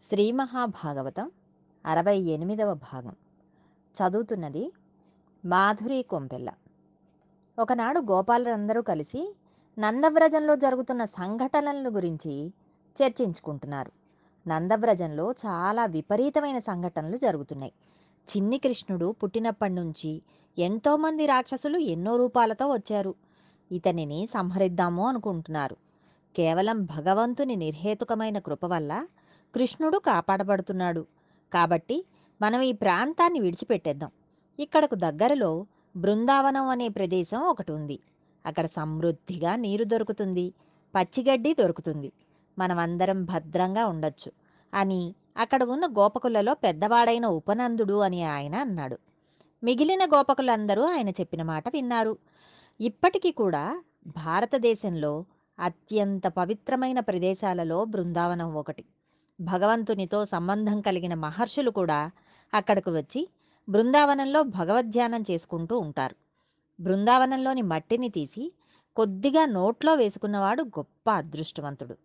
శ్రీ 0.00 0.32
మహాభాగవతం 0.32 1.30
అరవై 1.86 2.18
ఎనిమిదవ 2.18 2.74
భాగం. 2.74 3.16
చదువుతున్నది 3.94 4.72
మాధురి 5.44 6.02
కొంపెల్ల. 6.02 6.50
ఒకనాడు 7.58 8.00
గోపాలరందరూ 8.00 8.82
కలిసి 8.82 9.36
నందవ్రజంలో 9.78 10.56
జరుగుతున్న 10.56 11.04
సంఘటనలను 11.04 11.90
గురించి 11.90 12.52
చర్చించుకుంటున్నారు. 13.02 13.92
నందవ్రజంలో 14.48 15.32
చాలా 15.32 15.86
విపరీతమైన 15.86 16.58
సంఘటనలు 16.58 17.16
జరుగుతున్నాయి. 17.16 17.72
చిన్ని 18.36 18.58
కృష్ణుడు 18.58 19.14
పుట్టినప్పటి 19.22 19.72
నుంచి 19.72 20.22
ఎంతోమంది 20.58 21.26
రాక్షసులు 21.26 21.78
ఎన్నో 21.78 22.16
రూపాలతో 22.16 22.72
వచ్చారు. 22.72 23.14
ఇతనిని 23.72 24.26
సంహరిద్దాము 24.26 25.08
అనుకుంటున్నారు. 25.08 25.76
కేవలం 26.36 26.84
భగవంతుని 26.84 27.56
నిర్హేతుకమైన 27.56 28.38
కృప 28.38 28.64
వల్ల 28.64 29.06
కృష్ణుడు 29.54 29.98
కాపాడబడుతున్నాడు. 29.98 31.06
కాబట్టి 31.52 32.04
మనం 32.42 32.60
ఈ 32.60 32.72
ప్రాంతాన్ని 32.72 33.40
విడిచిపెట్టేద్దాం. 33.40 34.10
ఇక్కడకు 34.58 34.94
దగ్గరలో 34.94 35.66
బృందావనం 35.96 36.68
అనే 36.68 36.88
ప్రదేశం 36.88 37.40
ఒకటి 37.40 37.72
ఉంది. 37.72 37.98
అక్కడ 38.46 38.66
సమృద్ధిగా 38.66 39.56
నీరు 39.56 39.84
దొరుకుతుంది. 39.84 40.52
పచ్చిగడ్డి 40.94 41.54
దొరుకుతుంది. 41.54 42.12
మనమందరం 42.58 43.24
భద్రంగా 43.24 43.86
ఉండొచ్చు 43.86 44.32
అని 44.74 45.14
అక్కడ 45.36 45.62
ఉన్న 45.64 45.86
గోపకులలో 45.86 46.54
పెద్దవాడైన 46.54 47.26
ఉపనందుడు 47.26 47.94
అని 47.94 48.22
ఆయన 48.24 48.54
అన్నాడు. 48.54 48.98
మిగిలిన 49.64 50.04
గోపకులందరూ 50.04 50.84
ఆయన 50.84 51.08
చెప్పిన 51.08 51.42
మాట 51.42 51.68
విన్నారు. 51.68 52.18
ఇప్పటికీ 52.80 53.32
కూడా 53.32 53.82
భారతదేశంలో 54.06 55.24
అత్యంత 55.58 56.26
పవిత్రమైన 56.26 57.00
ప్రదేశాలలో 57.00 57.84
బృందావనం 57.84 58.54
ఒకటి. 58.54 58.84
భగవంతునితో 59.40 60.24
సంబంధం 60.24 60.80
కలిగిన 60.80 61.14
మహర్షులు 61.14 61.70
కూడా 61.70 62.10
అక్కడకు 62.54 62.90
వచ్చి 62.90 63.28
బృందావనంలో 63.68 64.42
భగవద్ధ్యానం 64.42 65.22
చేసుకుంటూ 65.30 65.78
ఉంటారు. 65.78 66.16
బృందావనంలోని 66.80 67.62
మట్టిని 67.62 68.08
తీసి 68.08 68.52
కొద్దిగా 68.96 69.46
నోట్లో 69.46 69.94
వేసుకున్నవాడు 69.94 70.62
గొప్ప 70.62 71.10
అదృష్టవంతుడు. 71.10 71.96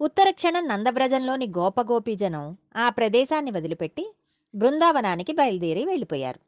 ఉత్తర 0.00 0.30
క్షణం 0.30 0.68
నందవ్రజంలోని 0.68 1.46
గోపగోపీజనం 1.46 2.56
ఆ 2.76 2.88
ప్రదేశాన్ని 2.88 3.50
వదిలిపెట్టి 3.50 4.14
బృందావనానికి 4.54 5.32
బయలుదేరి 5.32 5.84
వెళ్ళిపోయారు. 5.84 6.40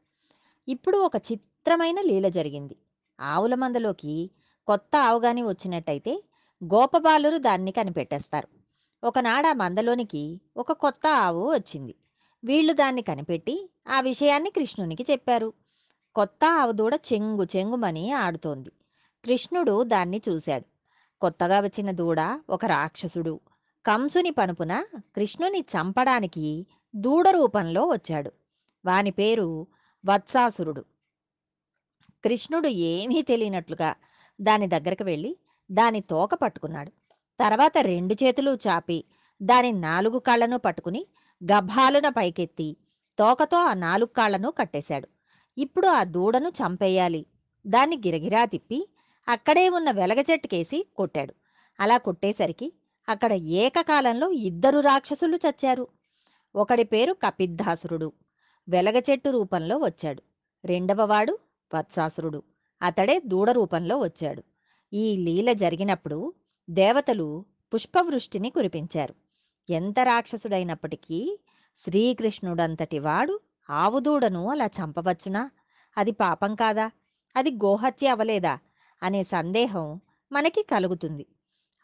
ఇప్పుడు 0.68 0.98
ఒక 0.98 1.16
చిత్రమైన 1.16 2.00
లీల 2.00 2.28
జరిగింది. 2.28 2.76
ఆవుల 3.20 3.54
మందలోకి 3.54 4.30
కొత్త 4.66 4.96
ఆవుగాని 4.96 5.42
వచ్చినట్టయితే 5.42 6.24
గోపబాలురు 6.64 7.36
దాన్ని 7.38 7.72
కనిపెట్టేస్తారు. 7.72 8.48
ఒకనాడు 9.04 9.46
ఆ 9.46 9.52
మందలోనికి 9.52 10.40
ఒక 10.56 10.72
కొత్త 10.72 11.06
ఆవు 11.06 11.54
వచ్చింది. 11.54 11.94
వీళ్ళు 12.44 12.72
దాన్ని 12.72 13.02
కనిపెట్టి 13.02 13.70
ఆ 13.88 14.00
విషయాన్ని 14.00 14.50
కృష్ణునికి 14.50 15.04
చెప్పారు. 15.10 15.52
కొత్త 16.14 16.44
ఆవు 16.44 16.72
దూడ 16.72 16.98
చెంగు 17.12 17.44
చెంగుమని 17.56 18.12
ఆడుతోంది. 18.12 18.68
కృష్ణుడు 19.24 19.82
దాన్ని 19.82 20.22
చూశాడు. 20.28 20.64
కొత్తగా 21.20 21.60
వచ్చిన 21.60 21.90
దూడ 21.90 22.40
ఒక 22.50 22.64
రాక్షసుడు. 22.64 23.40
కంసుని 23.86 24.30
పనుపున 24.30 24.84
కృష్ణుని 24.94 25.60
చంపడానికి 25.60 26.66
దూడ 26.96 27.28
రూపంలో 27.28 27.86
వచ్చాడు. 27.86 28.32
వాని 28.86 29.10
పేరు 29.10 29.66
వత్సాసురుడు. 30.06 30.84
కృష్ణుడు 32.24 32.68
ఏమీ 32.68 33.22
తెలియనట్లుగా 33.22 33.94
దాని 34.40 34.66
దగ్గరకు 34.66 35.04
వెళ్ళి 35.04 35.36
దాని 35.72 36.00
తోక 36.00 36.34
పట్టుకున్నాడు. 36.34 36.92
తర్వాత 37.40 37.78
రెండు 37.80 38.14
చేతులు 38.14 38.58
చాపి 38.68 39.04
దాని 39.42 39.72
నాలుగు 39.72 40.18
కాళ్ళను 40.18 40.58
పట్టుకుని 40.58 41.06
గభాలున 41.44 42.08
పైకెత్తి 42.08 42.76
తోకతో 43.18 43.56
ఆ 43.56 43.74
నాలుగు 43.74 44.14
కాళ్ళను 44.16 44.50
కట్టేశాడు. 44.50 45.08
ఇప్పుడు 45.58 45.86
ఆ 45.86 46.04
దూడను 46.04 46.48
చంపేయాలి. 46.48 47.26
దాన్ని 47.66 47.96
గిరగిరా 47.96 48.44
తిప్పి 48.44 48.88
అక్కడే 49.28 49.68
ఉన్న 49.68 49.90
వెలగ 49.90 50.22
చెట్టుకేసి 50.30 50.86
కొట్టాడు. 50.96 51.34
అలా 51.80 51.98
కొట్టేసరికి 51.98 52.72
అక్కడ 53.08 53.32
ఏకకాలంలో 53.32 54.30
ఇద్దరు 54.30 54.80
రాక్షసులు 54.80 55.36
చచ్చారు. 55.36 55.88
ఒకడి 56.56 56.84
పేరు 56.84 57.12
కపిద్ధాసురుడు. 57.12 58.12
వెలగ 58.68 59.00
చెట్టు 59.10 59.30
రూపంలో 59.30 59.76
వచ్చాడు. 59.76 60.22
రెండవవాడు 60.64 61.38
వత్సాసురుడు. 61.74 62.42
అతడే 62.82 63.22
దూడ 63.26 63.50
రూపంలో 63.50 63.98
వచ్చాడు. 63.98 64.42
ఈ 64.92 65.16
లీల 65.16 65.52
జరిగినప్పుడు 65.52 66.34
దేవతలు 66.70 67.44
పుష్పవృష్టిని 67.74 68.50
కురిపించారు. 68.50 69.14
ఎంత 69.70 70.00
రాక్షసుడైనప్పటికీ 70.00 71.38
శ్రీకృష్ణుడంతటి 71.76 72.98
వాడు 72.98 73.40
ఆవుదూడను 73.70 74.50
అలా 74.50 74.66
చంపవచ్చునా? 74.66 75.50
అది 75.98 76.12
పాపం 76.12 76.54
కాదా? 76.54 76.90
అది 77.36 77.50
గోహత్య 77.50 78.08
అవలేదా 78.08 78.58
అనే 79.02 79.22
సందేహం 79.22 80.00
మనకి 80.32 80.62
కలుగుతుంది. 80.62 81.26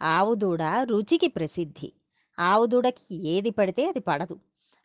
ఆవుదూడ 0.03 0.63
రుచికి 0.63 1.29
ప్రసిద్ధి. 1.29 1.93
ఆవుదూడకి 2.39 3.29
ఏది 3.29 3.51
పడితే 3.51 3.89
అది 3.89 4.01
పడదు. 4.01 4.41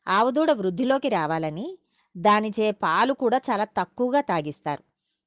ఆవుదూడ 0.08 0.52
వృద్ధిలోకి 0.52 1.10
రావాలని 1.10 1.78
దానిచే 2.18 2.72
పాలు 2.72 3.14
కూడా 3.14 3.38
చాలా 3.38 3.64
తక్కువగా 3.64 4.22
తాగిస్తారు. 4.22 4.84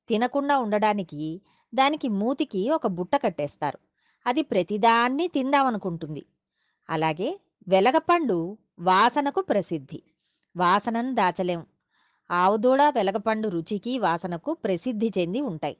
తినకుండా 0.08 0.58
ఉండడానికి 0.58 1.42
దానికి 1.74 2.08
మూతికి 2.08 2.70
ఒక 2.70 2.86
బుట్ట 2.86 3.16
కట్టేస్తారు. 3.16 3.78
అది 4.28 4.42
ప్రతిదాన్ని 4.42 5.26
తిందామనుకుంటుంది. 5.28 6.22
అలాగే 6.90 7.40
వెలగపండు 7.68 8.38
వాసనకు 8.80 9.40
ప్రసిద్ధి. 9.40 10.02
వాసనను 10.56 11.14
దాచలేం. 11.14 11.62
ఆవుదూడ 12.30 12.82
వెలగపండు 12.82 13.48
రుచికి 13.48 13.98
వాసనకు 13.98 14.52
ప్రసిద్ధి 14.64 15.08
చెంది 15.18 15.40
ఉంటాయి. 15.40 15.76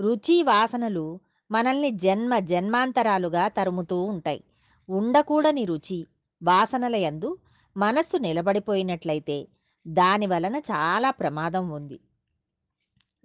రుచి 0.00 0.42
వాసనలు 0.42 1.20
మనల్ని 1.50 1.90
జన్మ 1.90 2.38
జన్మాంతరాలుగా 2.38 3.48
తరుముతూ 3.48 4.02
ఉంటాయి. 4.02 4.44
ఉండకూడని 4.88 5.64
రుచి 5.64 5.98
వాసనల 6.42 6.96
యందు 6.96 7.30
మనస్సు 7.76 8.16
నిలబడిపోయినట్లయితే 8.16 9.36
దాని 9.88 10.26
వలన 10.26 10.56
చాలా 10.56 11.10
ప్రమాదం 11.10 11.70
ఉంది. 11.70 12.00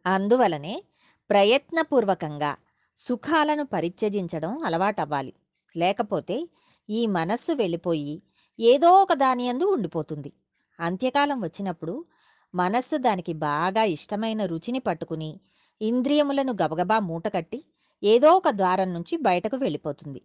అందువలనే 0.06 0.84
ప్రయత్నపూర్వకంగా 1.30 2.52
సుఖాలను 2.98 3.66
పరిత్యజించడం 3.66 4.64
అలవాటవ్వాలి. 4.66 5.34
లేకపోతే 5.78 6.38
ఈ 6.90 7.08
మనస్సు 7.08 7.52
వెళ్ళిపోయి 7.54 8.24
ఏదో 8.60 8.92
ఒక 8.92 9.14
దాని 9.14 9.48
యందు 9.48 9.64
ఉండిపోతుంది. 9.66 10.34
అంత్యకాలం 10.80 11.42
వచ్చినప్పుడు 11.42 12.06
మనస్సు 12.56 12.98
దానికి 12.98 13.34
బాగా 13.34 13.84
ఇష్టమైన 13.84 14.46
రుచిని 14.46 14.80
పట్టుకుని 14.80 15.40
ఇంద్రియములను 15.82 16.54
గబగబా 16.54 17.00
మూటకట్టి 17.00 17.60
ఏదో 18.04 18.32
ఒక 18.32 18.50
ద్వారం 18.50 18.94
నుంచి 18.94 19.18
బయటకు 19.18 19.58
వెళ్ళిపోతుంది. 19.58 20.22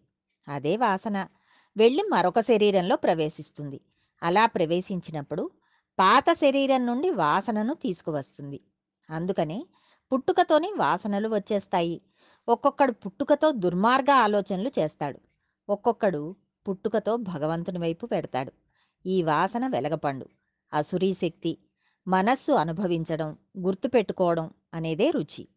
అదే 0.49 0.77
వాసన 0.77 1.29
వెళ్ళి 1.77 2.03
మరొక 2.11 2.41
శరీరంలో 2.41 2.97
ప్రవేశిస్తుంది. 2.97 3.81
అలా 4.23 4.47
ప్రవేశించినప్పుడు 4.47 5.51
పాత 5.99 6.25
శరీరం 6.33 6.87
నుండి 6.87 7.11
వాసనను 7.11 7.75
తీసుకువస్తుంది. 7.75 8.61
అందుకనే 9.11 9.67
పుట్టుకతోనే 10.13 10.69
వాసనలు 10.77 11.29
వచ్చేస్తాయి. 11.29 11.97
ఒక్కొక్కడు 12.49 12.93
పుట్టుకతో 12.93 13.53
దుర్మార్గ 13.53 14.11
ఆలోచనలు 14.11 14.71
చేస్తాడు. 14.79 15.19
ఒక్కొక్కడు 15.69 16.37
పుట్టుకతో 16.69 17.17
భగవంతుని 17.17 17.79
వైపు 17.79 18.07
పెడతాడు. 18.07 18.53
ఈ 19.07 19.23
వాసన 19.23 19.67
వెలగపండు. 19.67 20.27
అసురీ 20.73 21.13
శక్తి 21.13 21.59
మనస్సు 22.09 22.53
అనుభవించడం 22.53 23.37
గుర్తుపెట్టుకోవడం 23.59 24.51
అనేదే 24.75 25.11
రుచి. 25.11 25.49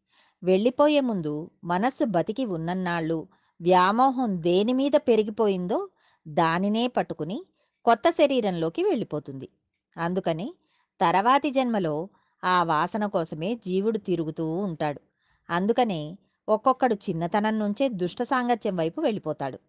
వెళ్ళిపోయే 0.44 1.00
ముందు 1.00 1.52
మనస్సు 1.64 2.06
బతికి 2.06 2.46
ఉన్నన్నాళ్ళు 2.46 3.28
వ్యామోహం 3.62 4.42
దేని 4.42 4.74
మీద 4.74 4.92
పెరిగిపోయిందో 4.98 5.90
దానినే 6.28 6.88
పట్టుకుని 6.88 7.46
కొత్త 7.86 8.10
శరీరంలోకి 8.10 8.84
వెళ్ళిపోతుంది. 8.84 9.50
అందుకని 9.98 10.56
తర్వాతి 11.02 11.50
జన్మలో 11.52 12.10
ఆ 12.44 12.64
వాసన 12.64 13.06
కోసమే 13.06 13.56
జీవుడు 13.56 13.98
తిరుగుతూ 13.98 14.56
ఉంటాడు. 14.56 15.02
అందుకనే 15.50 16.18
ఒక్కొక్కడు 16.50 16.96
చిన్నతనం 16.96 17.60
నుంచే 17.60 17.90
దుష్ట 17.90 18.24
సాంగత్యం 18.24 18.76
వైపు 18.76 19.02
వెళ్ళిపోతాడు. 19.02 19.60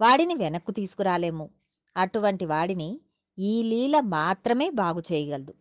వాడిని 0.00 0.34
వెనక్కు 0.34 0.72
తీసుకురాలేము. 0.72 1.50
అటువంటి 1.96 2.46
వాడిని 2.46 3.00
ఈ 3.38 3.62
లీల 3.62 4.00
మాత్రమే 4.00 4.70
బాగు 4.70 5.02
చేయగలదు. 5.12 5.54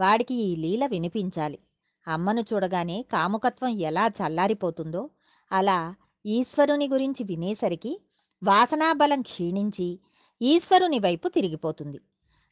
వాడికి 0.00 0.34
ఈ 0.34 0.56
లీల 0.56 0.86
వినిపించాలి. 0.86 1.58
అమ్మను 2.08 2.40
చూడగానే 2.40 3.02
కాముకత్వం 3.02 3.68
ఎలా 3.68 4.06
చల్లారిపోతుందో 4.06 5.10
అలా 5.52 5.94
ఈశ్వరుని 6.26 6.88
గురించి 6.88 7.24
వినేసరికి 7.24 8.02
వాసనాబలం 8.42 9.22
క్షీణించి 9.22 10.00
ఈశ్వరుని 10.42 10.98
వైపు 10.98 11.28
తిరిగిపోతుంది. 11.28 12.00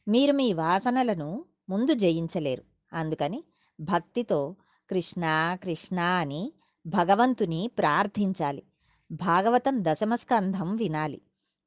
మీరు 0.07 0.33
మీ 0.33 0.53
వాసనలను 0.53 1.45
ముందు 1.69 1.93
జయించలేరు. 1.93 2.63
అందుకని 2.93 3.43
భక్తితో 3.79 4.55
కృష్ణ 4.89 5.57
కృష్ణ 5.63 5.99
అని 5.99 6.53
భగవంతుని 6.85 7.71
ప్రార్థించాలి. 7.77 8.63
భాగవతం 9.11 9.83
దశమస్కంధం 9.83 10.75
వినాలి. 10.75 11.21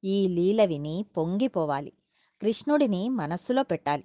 ఈ 0.05 0.29
లీల 0.29 0.65
విని 0.65 1.07
పొంగిపోవాలి. 1.17 1.93
కృష్ణుడిని 2.41 3.09
మనస్సులో 3.09 3.63
పెట్టాలి. 3.63 4.05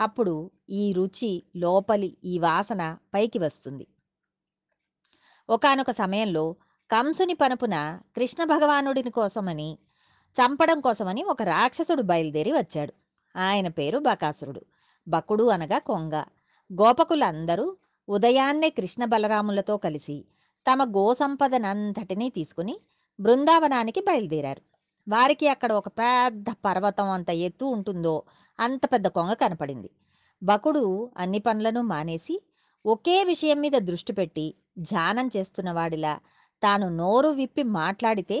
అప్పుడు 0.00 0.50
ఈ 0.70 0.92
రుచి 0.92 1.42
లోపలి 1.56 2.16
ఈ 2.24 2.38
వాసన 2.38 2.96
పైకి 3.14 3.38
వస్తుంది. 3.38 3.86
ఒకానొక 5.50 5.90
సమయంలో 5.90 6.52
కంసుని 6.90 7.34
పనుపున 7.34 8.00
కృష్ణ 8.16 8.44
భగవానుడిని 8.44 9.10
కోసమని 9.10 9.78
చంపడం 10.34 10.80
కోసమని 10.80 11.24
ఒక 11.24 11.42
రాక్షసుడు 11.42 12.02
బయలుదేరి 12.02 12.52
వచ్చాడు. 12.52 12.94
ఆయన 13.38 13.68
పేరు 13.68 13.98
బకాసురుడు. 13.98 14.64
బకుడు 15.08 15.44
అనగా 15.44 15.78
కొంగ. 15.78 16.14
గోపకులందరూ 16.72 17.76
ఉదయాన్నే 18.08 18.70
కృష్ణ 18.70 19.04
బలరాములతో 19.04 19.76
కలిసి 19.76 20.26
తమ 20.66 20.84
గోసంపదనంతటినీ 20.84 22.28
తీసుకుని 22.30 22.74
బృందావనానికి 23.20 24.00
బయలుదేరారు. 24.00 24.62
వారికి 25.08 25.48
అక్కడ 25.48 25.72
ఒక 25.72 25.88
పెద్ద 25.88 26.44
పర్వతం 26.64 27.10
అంత 27.10 27.30
ఎత్తు 27.30 27.64
ఉంటుందో 27.66 28.22
అంత 28.58 28.92
పెద్ద 28.92 29.08
కొంగ 29.08 29.32
కనపడింది. 29.32 29.90
బకుడు 30.42 30.84
అన్ని 31.16 31.38
పనులను 31.38 31.82
మానేసి 31.82 32.42
ఒకే 32.86 33.24
విషయం 33.24 33.60
మీద 33.60 33.72
దృష్టి 33.78 34.12
పెట్టి 34.12 34.54
ధ్యానం 34.78 35.30
చేస్తున్నవాడిలా 35.36 36.20
తాను 36.62 36.88
నోరు 36.88 37.28
విప్పి 37.28 37.62
మాట్లాడితే 37.62 38.38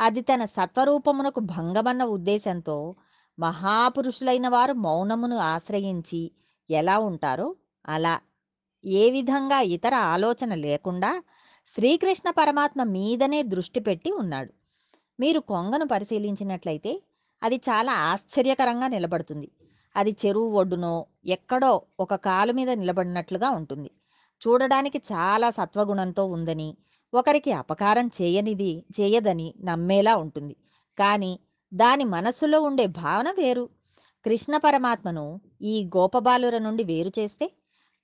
అది 0.00 0.20
తన 0.20 0.44
సత్వరూపమునకు 0.44 1.40
భంగమన్న 1.40 2.04
ఉద్దేశంతో 2.04 2.76
మహాపురుషులైన 3.38 4.48
వారు 4.48 4.72
మౌనమును 4.72 5.36
ఆశ్రయించి 5.36 6.22
ఎలా 6.70 6.98
ఉంటారో 6.98 7.56
అలా. 7.86 8.14
ఏ 8.84 9.10
విధంగా 9.10 9.60
ఇతర 9.60 9.94
ఆలోచన 9.94 10.54
లేకుండా 10.54 11.10
శ్రీకృష్ణ 11.66 12.30
పరమాత్మ 12.30 12.82
మీదనే 12.82 13.42
దృష్టి 13.42 13.80
పెట్టి 13.80 14.10
ఉన్నాడు. 14.12 14.52
మీరు 15.20 15.40
కొంగను 15.40 15.86
పరిశీలించినట్లయితే 15.86 17.02
అది 17.42 17.56
చాలా 17.56 17.92
ఆశ్చర్యకరంగా 17.92 18.88
నిలబడుతుంది. 18.88 19.48
అది 19.96 20.16
చెరువు 20.26 20.50
ఒడ్డునో 20.60 21.06
ఎక్కడో 21.26 21.82
ఒక 22.00 22.14
కాలు 22.14 22.52
మీద 22.52 22.70
నిలబడినట్లుగా 22.70 23.50
ఉంటుంది. 23.50 23.90
చూడడానికి 24.42 24.98
చాలా 25.12 25.50
సత్వగుణంతో 25.50 26.26
ఉందని 26.26 26.76
ఒకరికి 27.14 27.52
అపకారం 27.52 28.10
చేయనిది 28.22 28.84
చేయదని 29.00 29.54
నమ్మేలా 29.64 30.16
ఉంటుంది. 30.16 30.56
కానీ 30.98 31.32
దాని 31.72 32.04
మనస్సులో 32.04 32.60
ఉండే 32.60 32.86
భావన 32.86 33.30
వేరు. 33.30 33.68
కృష్ణ 34.24 34.56
పరమాత్మను 34.56 35.40
ఈ 35.62 35.74
గోపబాలుర 35.96 36.58
నుండి 36.58 36.84
వేరు 36.84 37.12
చేస్తే 37.18 37.46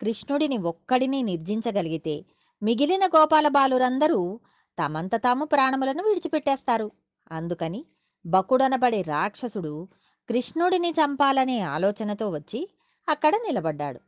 కృష్ణుడిని 0.01 0.59
ఒక్కడిని 0.59 1.23
నిర్జించగలిగితే 1.23 2.15
మిగిలిన 2.63 3.07
గోపాల 3.07 3.49
బాలురందరూ 3.49 4.41
తమంత 4.79 5.15
తాము 5.17 5.45
ప్రాణములను 5.45 6.03
విడిచిపెట్టేస్తారు. 6.03 6.91
అందుకని 7.33 7.85
బకుడనబడే 8.27 9.03
రాక్షసుడు 9.03 9.89
కృష్ణుడిని 10.29 10.91
చంపాలనే 10.91 11.61
ఆలోచనతో 11.61 12.31
వచ్చి 12.31 12.71
అక్కడ 13.09 13.35
నిలబడ్డాడు. 13.37 14.01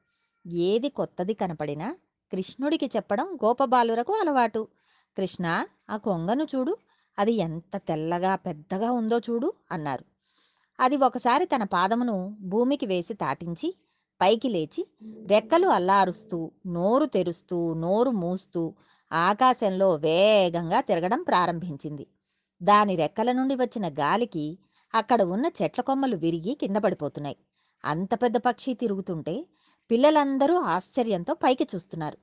ఏది 0.47 0.89
కొత్తది 0.89 1.35
కనపడినా 1.35 1.97
కృష్ణుడికి 2.33 2.87
చెప్పడం 2.97 3.39
గోపబాలురకు 3.45 4.13
అలవాటు. 4.13 4.69
కృష్ణ 5.17 5.67
ఆ 5.91 5.97
కొంగను 5.97 6.45
చూడు 6.45 6.77
అది 7.19 7.33
ఎంత 7.33 7.77
తెల్లగా 7.77 8.35
పెద్దగా 8.37 8.93
ఉందో 8.93 9.19
చూడు 9.19 9.53
అన్నారు. 9.73 10.05
అది 10.81 10.97
ఒకసారి 10.97 11.45
తన 11.45 11.65
పాదమును 11.65 12.37
భూమికి 12.41 12.87
వేసి 12.87 13.15
తాటించి 13.15 13.75
పైకి 14.21 14.49
లేచి 14.49 14.87
రెక్కలు 15.27 15.69
అల్లారుస్తూ 15.69 16.53
నోరు 16.67 17.07
తెరుస్తూ 17.07 17.75
నోరు 17.75 18.11
మూస్తూ 18.11 18.75
ఆకాశంలో 19.13 19.97
వేగంగా 19.97 20.81
తిరగడం 20.81 21.23
ప్రారంభించింది. 21.23 22.07
దాని 22.63 22.97
రెక్కల 22.97 23.33
నుండి 23.33 23.55
వచ్చిన 23.55 23.89
గాలికి 23.89 24.59
అక్కడ 24.95 25.23
ఉన్న 25.23 25.47
చెట్ల 25.63 25.81
కొమ్మలు 25.81 26.17
విరిగి 26.17 26.55
కింద 26.55 26.77
పడిపోతున్నాయి. 26.77 27.37
అంత 27.85 28.23
పెద్ద 28.23 28.37
పక్షి 28.37 28.75
తిరుగుతుంటే 28.75 29.35
పిల్లలందరూ 29.91 30.57
ఆశ్చర్యంతో 30.57 31.35
పైకి 31.35 31.65
చూస్తున్నారు. 31.75 32.19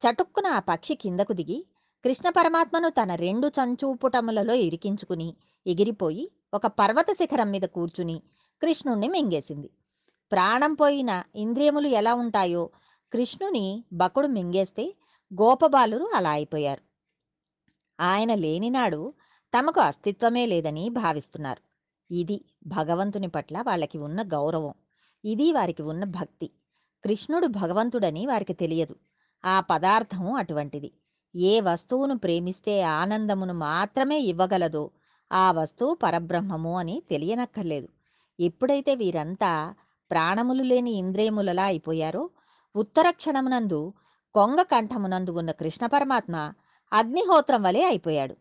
చటుక్కున 0.00 0.46
ఆ 0.46 0.58
పక్షి 0.58 0.94
కిందకు 0.94 1.32
దిగి 1.32 1.66
కృష్ణ 2.04 2.28
పరమాత్మను 2.28 2.88
తన 2.88 3.14
రెండు 3.14 3.46
చంచూపుటములలో 3.48 4.54
ఇరికించుకుని 4.54 5.28
ఎగిరిపోయి 5.66 6.30
ఒక 6.54 6.66
పర్వత 6.66 7.06
శిఖరం 7.12 7.50
మీద 7.50 7.62
కూర్చుని 7.62 8.22
కృష్ణుణ్ణి 8.62 9.08
మింగేసింది. 9.08 9.68
ప్రాణం 10.32 10.74
పోయిన 10.74 11.22
ఇంద్రియములు 11.36 11.88
ఎలా 11.88 12.14
ఉంటాయో 12.14 12.70
కృష్ణుని 13.12 13.84
బకుడు 13.92 14.26
మింగేస్తే 14.26 14.94
గోపబాలురు 15.34 16.10
అలా 16.14 16.30
అయిపోయారు. 16.30 16.82
ఆయన 18.00 18.34
లేనినాడు 18.34 19.14
తమకు 19.58 19.80
అస్తిత్వమే 19.80 20.46
లేదని 20.46 20.88
భావిస్తున్నారు. 20.88 21.62
ఇది 22.10 22.44
భగవంతుని 22.66 23.26
పట్ల 23.26 23.62
వాళ్ళకి 23.62 23.98
ఉన్న 23.98 24.22
గౌరవం. 24.22 24.74
ఇది 25.24 25.52
వారికి 25.52 25.82
ఉన్న 25.82 26.04
భక్తి. 26.04 26.50
కృష్ణుడు 27.04 27.46
భగవంతుడని 27.46 28.26
వారికి 28.26 28.52
తెలియదు. 28.52 28.96
ఆ 29.44 29.60
పదార్థం 29.60 30.32
అటువంటిది. 30.32 30.92
ఏ 31.34 31.60
వస్తువును 31.60 32.18
ప్రేమిస్తే 32.18 32.82
ఆనందమును 32.82 33.54
మాత్రమే 33.54 34.18
ఇవ్వగలదో 34.18 34.90
ఆ 35.32 35.52
వస్తువు 35.52 35.94
పరబ్రహ్మము 35.94 36.76
అని 36.76 37.02
తెలియనక్కర్లేదు. 37.10 37.88
ఎప్పుడైతే 38.40 38.94
వీరంతా 38.94 39.74
ప్రాణములు 40.10 40.62
లేని 40.62 40.92
ఇంద్రియములలా 40.92 41.62
అయిపోయారో? 41.62 42.30
ఉత్తర 42.76 43.10
క్షణమునందు 43.10 43.92
కొంగ 44.34 44.62
కంఠమునందు 44.62 45.30
ఉన్న 45.30 45.50
కృష్ణ 45.50 45.86
పరమాత్మ 45.86 46.52
అగ్నిహోత్రం 46.92 47.62
వలె 47.62 47.82
అయిపోయాడు. 47.82 48.34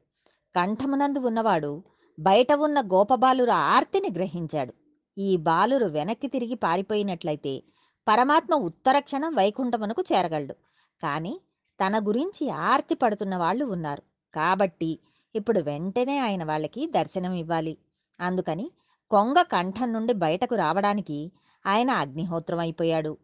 కంఠమునందు 0.55 1.19
ఉన్నవాడు 1.19 1.83
బయట 2.19 2.53
ఉన్న 2.53 2.81
గోపబాలుర 2.81 3.51
ఆర్తిని 3.51 4.09
గ్రహించాడు. 4.15 4.73
ఈ 5.17 5.37
బాలురు 5.37 5.85
వెనక్కి 5.85 6.27
తిరిగి 6.27 6.55
పారిపోయినట్లయితే 6.55 7.63
పరమాత్మ 8.07 8.55
ఉత్తర 8.55 8.99
క్షణం 8.99 9.35
వైకుంఠమునకు 9.35 10.03
చేరగలడు. 10.13 10.55
కానీ 11.03 11.41
తన 11.79 11.99
గురించి 12.07 12.49
ఆర్తి 12.49 12.95
పడుతున్న 12.95 13.35
వాళ్ళు 13.37 13.65
ఉన్నారు. 13.65 14.03
కాబట్టి 14.33 14.99
ఇప్పుడు 15.35 15.59
వెంటనే 15.59 16.17
ఆయన 16.19 16.43
వాళ్ళకి 16.43 16.87
దర్శనం 16.87 17.33
ఇవ్వాలి 17.33 17.77
అందుకని 18.19 18.71
కొంగ 19.11 19.41
కంఠం 19.41 19.93
నుండి 19.93 20.13
బయటకు 20.13 20.55
రావడానికి 20.55 21.31
ఆయన 21.67 21.89
అగ్నిహోత్రం 21.89 22.59
అయిపోయాడు. 22.59 23.17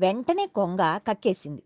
వెంటనే 0.00 0.46
కొంగ 0.46 0.96
కక్కేసింది. 0.96 1.62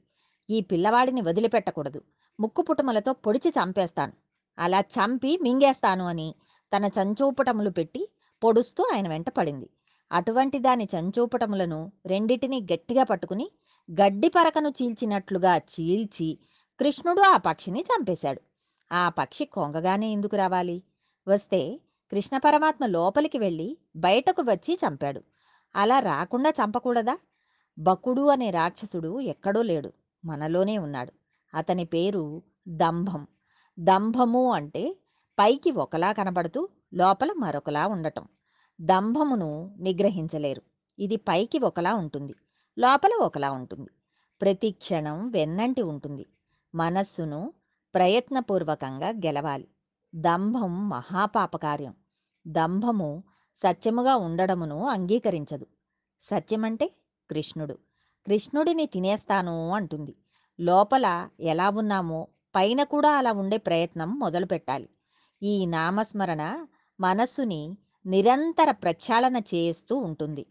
ఈ 0.50 0.61
పిల్లవాడిని 0.61 1.20
వదిలిపెట్టకూడదు. 1.20 2.02
ముక్కుపుటములతో 2.40 3.12
పొడిచి 3.12 3.50
చంపేస్తాను. 3.50 4.12
అలా 4.58 4.81
చంపి 4.81 5.38
మింగేస్తాను 5.43 6.06
అని 6.06 6.34
తన 6.76 6.84
చంచూపుటములు 6.84 7.70
పెట్టి 7.70 8.08
పొడుస్తూ 8.44 8.84
ఆయన 8.94 9.08
వెంట 9.08 9.29
పడింది. 9.29 9.70
అటువంటి 10.12 10.58
దాని 10.58 10.84
చంచూపటములను 10.84 11.92
రెండిటిని 12.07 12.66
గట్టిగా 12.73 13.02
పట్టుకుని 13.02 13.50
గడ్డి 13.90 14.28
పరకను 14.28 14.68
చీల్చినట్లుగా 14.68 15.57
చీల్చి 15.57 16.38
కృష్ణుడు 16.80 17.21
ఆ 17.21 17.37
పక్షిని 17.37 17.80
చంపేశాడు. 17.80 18.40
ఆ 18.92 19.09
పక్షి 19.09 19.45
కొంగగానే 19.45 20.12
ఎందుకు 20.12 20.37
రావాలి? 20.37 20.83
వస్తే 21.28 21.80
కృష్ణ 22.11 22.38
పరమాత్మ 22.38 22.87
లోపలికి 22.87 23.38
వెళ్ళి 23.38 23.78
బయటకు 23.97 24.42
వచ్చి 24.42 24.78
చంపాడు. 24.87 25.23
అలా 25.76 25.99
రాకుండా 25.99 26.50
చంపకూడదా? 26.50 27.19
బకుడు 27.79 28.26
అనే 28.26 28.50
రాక్షసుడు 28.50 29.21
ఎక్కడో 29.21 29.62
లేడు. 29.62 29.93
మనలోనే 30.25 30.79
ఉన్నాడు. 30.79 31.12
అతని 31.57 31.85
పేరు 31.85 32.43
దంభం. 32.69 33.26
దంభము 33.79 34.52
అంటే 34.52 34.99
పైకి 35.38 35.71
ఒకలా 35.71 36.12
కనబడుతూ 36.12 36.69
లోపల 36.95 37.33
మరొకలా 37.33 37.87
ఉండటం. 37.87 38.29
దంభమును 38.81 39.76
నిగ్రహించలేరు. 39.81 40.62
ఇది 40.99 41.17
పైకి 41.17 41.59
ఒకలా 41.59 41.95
ఉంటుంది. 41.95 42.35
లోపల 42.79 43.11
ఒకలా 43.23 43.50
ఉంటుంది. 43.50 43.91
ప్రతి 44.41 44.71
క్షణం 44.71 45.31
వెన్నంటి 45.31 45.83
ఉంటుంది. 45.83 46.26
మనస్సును 46.75 47.52
ప్రయత్నపూర్వకంగా 47.95 49.09
గెలవాలి. 49.09 49.69
దంభం 50.14 50.88
మహాపాపకార్యం. 50.88 51.95
దంభము 52.47 53.25
సత్యముగా 53.56 54.16
ఉండడమును 54.16 54.87
అంగీకరించదు. 54.87 55.66
సత్యమంటే 56.23 56.90
కృష్ణుడు. 57.30 57.75
కృష్ణుడిని 58.26 58.87
తినేస్తాను 58.87 59.71
అంటుంది. 59.71 60.16
లోపల 60.61 61.28
ఎలా 61.40 61.71
ఉన్నామో 61.71 62.26
పైన 62.54 62.82
కూడా 62.82 63.16
అలా 63.16 63.32
ఉండే 63.32 63.56
ప్రయత్నం 63.56 64.18
మొదలు 64.18 64.47
పెట్టాలి 64.47 64.88
ఈ 65.42 65.66
నామస్మరణ 65.66 66.66
మనస్సుని 67.00 67.76
నిరంతర 68.06 68.71
ప్రక్షాళన 68.71 69.37
చేస్తూ 69.37 69.97
ఉంటుంది. 69.97 70.47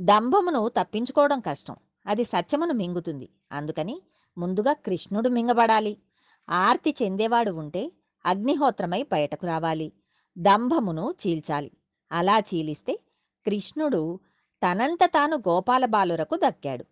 దంభమును 0.00 0.68
తప్పించుకోవడం 0.68 1.40
కష్టం. 1.40 1.76
అది 2.06 2.24
సత్యమును 2.24 2.72
మింగుతుంది. 2.72 3.28
అందుకని 3.52 4.02
ముందుగా 4.38 4.72
కృష్ణుడు 4.72 5.28
మింగబడాలి. 5.28 5.98
ఆర్తి 6.50 6.94
చెందేవాడు 7.02 7.50
ఉంటే 7.50 7.92
అగ్నిహోత్రమై 8.26 9.02
బయటకు 9.02 9.46
రావాలి. 9.46 9.92
దంభమును 10.36 11.14
చీల్చాలి. 11.22 11.70
అలా 12.12 12.38
చీలిస్తే 12.38 12.98
కృష్ణుడు 13.46 14.20
తనంత 14.62 15.04
తాను 15.04 15.36
గోపాల 15.36 15.84
బాలురకు 15.84 16.36
దక్కాడు. 16.36 16.84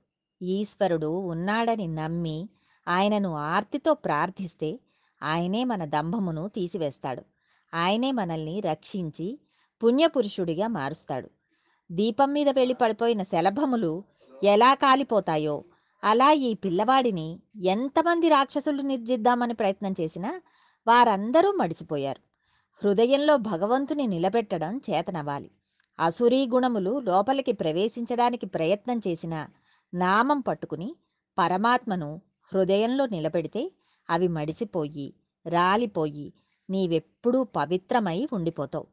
ఈశ్వరుడు 0.42 1.06
ఉన్నాడని 1.06 1.86
నమ్మి 1.86 2.48
ఆయనను 2.88 3.36
ఆర్తితో 3.36 3.94
ప్రార్థిస్తే 3.94 4.80
ఆయనే 5.22 5.64
మన 5.64 5.84
దంభమును 5.84 6.48
తీసివేస్తాడు. 6.48 7.22
ఆయనే 7.74 8.12
మనల్ని 8.12 8.60
రక్షించి 8.60 9.38
పుణ్యపురుషుడిగా 9.82 10.66
మారుస్తాడు. 10.66 11.28
దీపం 11.92 12.32
మీద 12.32 12.48
వెళ్ళి 12.48 12.74
పడిపోయిన 12.74 13.22
శలభములు 13.22 14.04
ఎలా 14.44 14.74
కాలిపోతాయో 14.74 15.64
అలా 16.04 16.32
ఈ 16.32 16.54
పిల్లవాడిని 16.54 17.40
ఎంతమంది 17.64 18.28
రాక్షసులు 18.28 18.82
నిర్జిద్దామని 18.82 19.54
ప్రయత్నం 19.54 19.94
చేసినా 20.00 20.40
వారందరూ 20.86 21.52
మడిసిపోయారు 21.52 22.29
హృదయంలో 22.78 23.36
భగవంతుని 23.36 24.06
నిలబెట్టడం 24.06 24.80
చేతనవ్వాలి. 24.90 25.50
అసురీ 25.98 26.46
గుణములు 26.46 26.98
లోపలికి 26.98 27.52
ప్రవేశించడానికి 27.52 28.46
ప్రయత్నం 28.46 28.98
చేసిన 29.06 29.34
నామం 29.92 30.40
పట్టుకుని 30.40 30.88
పరమాత్మను 31.38 32.22
హృదయంలో 32.54 33.06
నిలబెడితే 33.06 33.62
అవి 34.10 34.28
మడిసిపోయి 34.28 35.14
రాలిపోయి 35.46 36.32
నీవెప్పుడూ 36.70 37.44
పవిత్రమై 37.44 38.28
ఉండిపోతావు. 38.32 38.86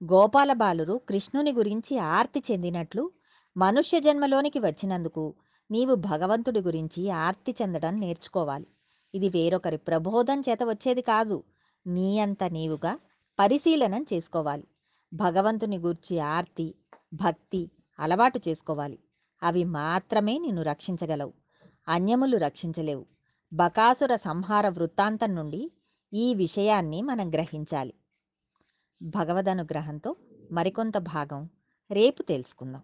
గోపాలబాలురు 0.00 1.00
కృష్ణుని 1.08 1.52
గురించి 1.52 1.98
ఆర్తి 1.98 2.42
చెందినట్లు 2.50 3.10
మనుష్య 3.56 4.00
జన్మలోనికి 4.00 4.58
వచ్చినందుకు 4.58 5.24
నీవు 5.70 5.94
భగవంతుడి 5.94 6.60
గురించి 6.60 7.10
ఆర్తి 7.10 7.52
చెందడం 7.62 8.00
నేర్చుకోవాలి. 8.00 8.66
ఇది 9.14 9.28
వేరొకరి 9.28 9.76
ప్రబోధం 9.76 10.40
చేత 10.40 10.62
వచ్చేది 10.62 11.02
కాదు. 11.02 11.42
నీ 11.86 12.08
అంత 12.18 12.44
నీవుగా 12.44 12.92
పరిశీలనం 13.42 14.04
చేసుకోవాలి. 14.12 14.68
భగవంతుని 15.14 15.78
గూర్చి 15.78 16.18
ఆర్తి 16.18 16.74
భక్తి 17.14 17.70
అలవాటు 17.98 18.40
చేసుకోవాలి. 18.48 18.98
అవి 19.42 19.64
మాత్రమే 19.64 20.38
నిన్ను 20.38 20.62
రక్షించగలవు. 20.62 21.32
అన్యములు 21.88 22.36
రక్షించలేవు. 22.36 23.06
బకాసుర 23.52 24.16
సంహార 24.16 24.68
వృత్తాంతం 24.68 25.34
నుండి 25.34 25.72
ఈ 26.12 26.34
విషయాన్ని 26.34 27.02
మనం 27.02 27.30
గ్రహించాలి. 27.30 27.94
భగవదనుగ్రహంతో 29.02 30.16
మరికొంత 30.52 30.98
భాగం 30.98 31.48
రేపు 31.90 32.22
తెలుసుకుందాం. 32.22 32.82